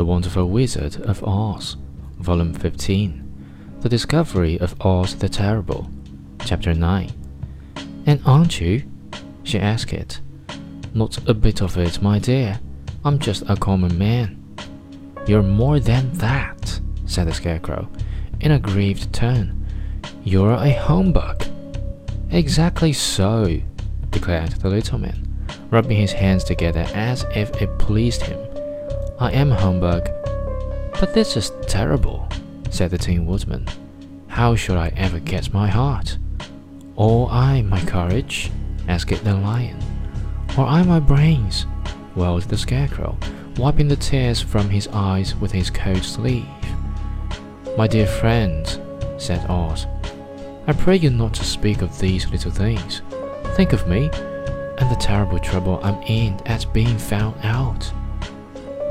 The 0.00 0.06
Wonderful 0.06 0.48
Wizard 0.48 0.96
of 1.02 1.22
Oz, 1.24 1.76
Volume 2.20 2.54
15, 2.54 3.80
The 3.82 3.88
Discovery 3.90 4.58
of 4.58 4.74
Oz 4.80 5.14
the 5.14 5.28
Terrible, 5.28 5.90
Chapter 6.42 6.72
9. 6.72 7.10
And 8.06 8.22
aren't 8.24 8.62
you? 8.62 8.82
she 9.42 9.58
asked 9.58 9.92
it. 9.92 10.22
Not 10.94 11.28
a 11.28 11.34
bit 11.34 11.60
of 11.60 11.76
it, 11.76 12.00
my 12.00 12.18
dear. 12.18 12.58
I'm 13.04 13.18
just 13.18 13.42
a 13.46 13.56
common 13.56 13.98
man. 13.98 14.42
You're 15.26 15.42
more 15.42 15.78
than 15.78 16.10
that, 16.14 16.80
said 17.04 17.28
the 17.28 17.34
Scarecrow, 17.34 17.86
in 18.40 18.52
a 18.52 18.58
grieved 18.58 19.12
tone. 19.12 19.66
You're 20.24 20.52
a 20.52 20.70
humbug. 20.70 21.44
Exactly 22.30 22.94
so, 22.94 23.60
declared 24.08 24.52
the 24.52 24.70
little 24.70 24.98
man, 24.98 25.46
rubbing 25.68 25.98
his 25.98 26.12
hands 26.12 26.42
together 26.42 26.86
as 26.94 27.26
if 27.34 27.50
it 27.60 27.78
pleased 27.78 28.22
him. 28.22 28.49
I 29.22 29.32
am 29.32 29.52
a 29.52 29.54
humbug. 29.54 30.08
But 30.98 31.12
this 31.12 31.36
is 31.36 31.52
terrible, 31.66 32.26
said 32.70 32.90
the 32.90 32.96
Tin 32.96 33.26
Woodman. 33.26 33.66
How 34.28 34.54
should 34.54 34.78
I 34.78 34.94
ever 34.96 35.20
get 35.20 35.52
my 35.52 35.68
heart? 35.68 36.16
Or 36.96 37.28
I 37.30 37.60
my 37.60 37.84
courage? 37.84 38.50
asked 38.88 39.22
the 39.22 39.34
lion. 39.34 39.76
Or 40.56 40.64
I 40.64 40.82
my 40.84 41.00
brains? 41.00 41.66
wailed 42.16 42.44
the 42.44 42.56
scarecrow, 42.56 43.18
wiping 43.58 43.88
the 43.88 43.96
tears 43.96 44.40
from 44.40 44.70
his 44.70 44.88
eyes 44.88 45.36
with 45.36 45.52
his 45.52 45.68
coat 45.68 46.02
sleeve. 46.02 46.46
My 47.76 47.86
dear 47.86 48.06
friend, 48.06 48.66
said 49.18 49.44
Oz, 49.50 49.86
I 50.66 50.72
pray 50.72 50.96
you 50.96 51.10
not 51.10 51.34
to 51.34 51.44
speak 51.44 51.82
of 51.82 51.98
these 51.98 52.30
little 52.30 52.50
things. 52.50 53.02
Think 53.54 53.74
of 53.74 53.86
me 53.86 54.08
and 54.78 54.90
the 54.90 54.98
terrible 54.98 55.38
trouble 55.38 55.78
I'm 55.82 56.00
in 56.04 56.40
at 56.46 56.72
being 56.72 56.96
found 56.96 57.36
out. 57.42 57.92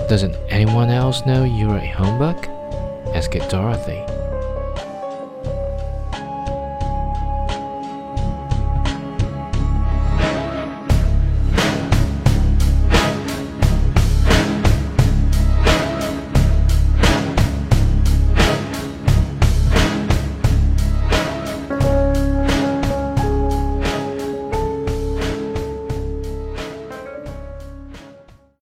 Doesn't 0.10 0.36
anyone 0.50 0.90
else 0.90 1.24
know 1.28 1.44
you're 1.44 1.78
a 1.78 1.86
humbug? 1.86 2.48
asked 3.14 3.48
Dorothy. 3.52 4.04